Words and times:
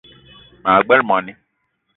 Maa 0.63 0.83
gbele 0.85 1.03
moni 1.09 1.31